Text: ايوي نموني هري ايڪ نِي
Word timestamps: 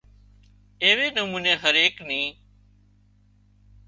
ايوي 0.85 1.07
نموني 1.15 1.53
هري 1.61 1.79
ايڪ 1.85 1.95
نِي 2.09 2.21